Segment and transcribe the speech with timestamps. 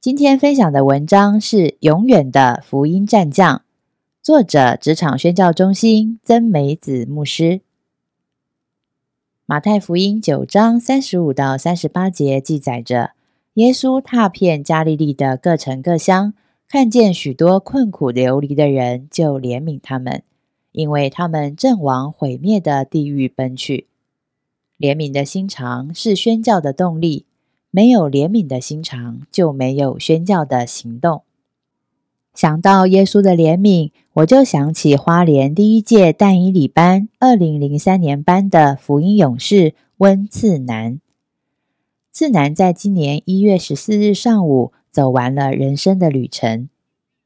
[0.00, 3.58] 今天分享的文章是《永远的福音战将》，
[4.22, 7.60] 作者职场宣教中心曾美子牧师。
[9.44, 13.10] 马太福音九章三十五到三十八节记载着，
[13.56, 16.32] 耶稣踏遍加利利的各城各乡，
[16.66, 20.22] 看见许多困苦流离的人，就怜悯他们，
[20.72, 23.86] 因为他们正往毁灭的地狱奔去。
[24.78, 27.26] 怜悯的心肠是宣教的动力。
[27.70, 31.22] 没有怜悯的心肠，就没有宣教的行动。
[32.34, 41.00] 想到耶稣的怜悯，我就想起花莲第一届但以理班二零零三年班的福音勇士温次南。
[42.12, 46.68] 次南在今年一月十四日上午走完了人生的旅程。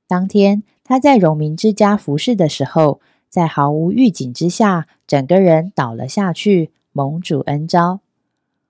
[0.07, 8.01] 当天他在荣民之家服侍的时候，在毫无预警之下，整个人倒了下去，蒙主恩召。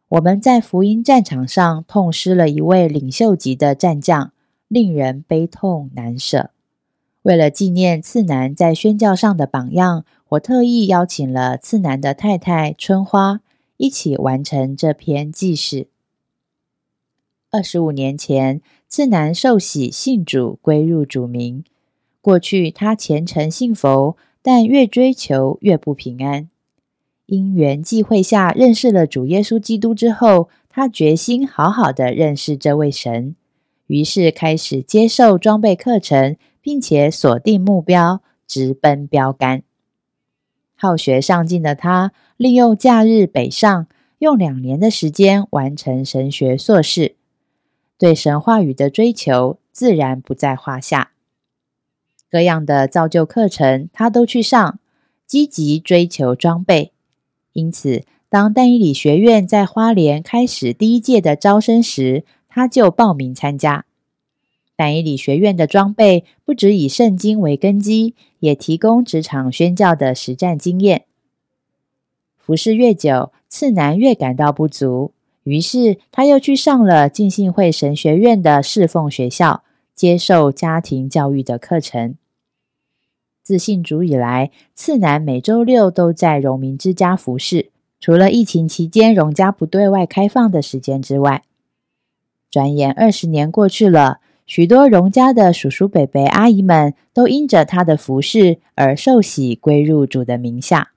[0.08, 4.32] 我们在福音战场上痛失了一位领袖级的战将，
[4.68, 6.50] 令人悲痛难舍。
[7.22, 13.40] 为了纪念次男在宣教上的榜样，我特意邀请了次男的太太春花
[13.78, 15.88] 一起完成这篇记事。
[17.50, 21.64] 二十五年前，次男受洗信主，归入主名。
[22.20, 26.50] 过去他虔诚信佛，但越追求越不平安。
[27.26, 33.34] 因缘际会下认识了主耶稣基督之后，他决心好好的认识这位神，
[33.86, 39.62] 于是开始接受装备课程，并且锁定目标，直奔标杆。
[40.76, 43.86] 好学上进的他，利用假日北上，
[44.18, 47.14] 用两年的时间完成神学硕士，
[47.96, 51.12] 对神话语的追求自然不在话下。
[52.30, 54.78] 各样的造就课程他都去上，
[55.26, 56.93] 积极追求装备。
[57.54, 63.86] 因此，当但伊理学院在花莲开始第一届的招生时，他就报名参加。
[64.76, 71.04] 但伊理学院的装备不只以圣经为根基，也提供职场宣教的实战经验。
[72.36, 75.12] 服侍越久，次男越感到不足，
[75.44, 79.62] 于是他又去上了浸信会神学院的侍奉学校，
[79.94, 82.16] 接受家庭教育的课程。
[83.44, 87.70] 自信主以来，次男每周六都在荣民之家服侍。
[88.00, 91.42] 除了疫情期间荣家不对外开放的时间之外，
[92.50, 100.92] 转眼二十年过去了，许多荣家的叔叔、伯伯、阿姨们都因着他的服侍而受洗归入主的名下。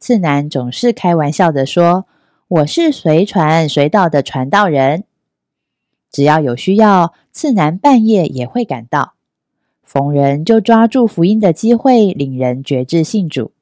[0.00, 2.06] 次男总是开玩笑的说
[2.48, 5.04] ：“我是随传随到的传道人，
[6.10, 9.13] 只要有需要，次男半夜也会赶到。”
[9.84, 13.52] 逢人就抓住福音的机会，领人觉志信主。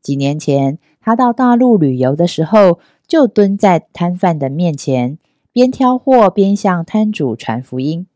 [0.00, 2.78] 几年前，他到大陆旅游的时候，
[3.08, 5.18] 就蹲在摊贩的面前，
[5.52, 8.06] 边挑货边向摊主传福音。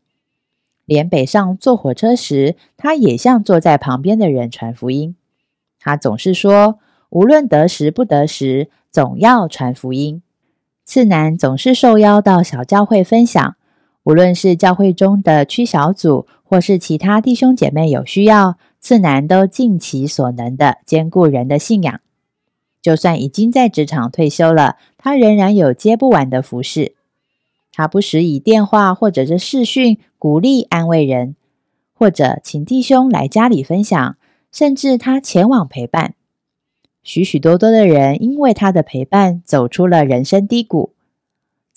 [0.85, 5.17] 连北上坐火车时，他也向坐在旁边的人传福音。
[5.79, 6.79] 他总是说，
[7.09, 10.21] 无论得时不得时，总要传福音。
[10.85, 13.56] 次男总是受邀到小教会分享。
[14.07, 21.99] 无论是教会中的区小组，或是其他弟兄姐妹有需要，次男都尽其所能的兼顾人的信仰。
[22.81, 26.95] 就算已经在职场退休了，他仍然有接不完的服饰。
[27.73, 31.35] 他不时以电话或者是视讯鼓励安慰人，
[31.93, 34.15] 或者请弟兄来家里分享，
[34.53, 36.13] 甚至他前往陪伴。
[37.03, 40.93] 许许多多的人因为他的陪伴走出了人生低谷。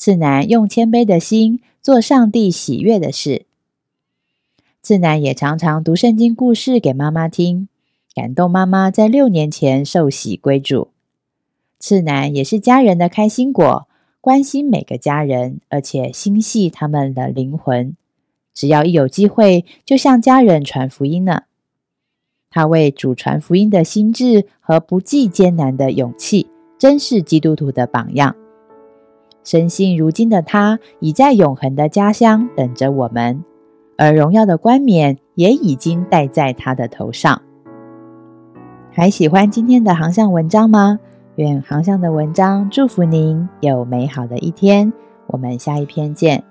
[0.01, 1.61] 次男用谦卑的心。
[1.83, 3.47] 做上帝喜悦的事。
[4.83, 7.69] 次男也常常读圣经故事给妈妈听，
[8.15, 10.89] 感动妈妈在六年前受洗归主。
[11.79, 13.89] 次男也是家人的开心果，
[14.21, 17.97] 关心每个家人，而且心系他们的灵魂。
[18.53, 21.45] 只要一有机会，就向家人传福音呢。
[22.51, 26.47] 他为主传福音的心智和不计艰难的勇气，
[26.79, 28.37] 真是基督徒的榜样。
[29.43, 33.45] 深信如今的他已在永恒的家乡等着我们，
[33.97, 37.41] 而荣耀的冠冕也已经戴在他的头上。
[38.93, 40.99] 还喜欢今天的航向文章吗？
[41.37, 44.93] 愿航向的文章祝福您有美好的一天。
[45.27, 46.50] 我们下一篇见。